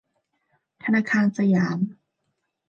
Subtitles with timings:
[0.83, 1.77] ธนาคารสยาม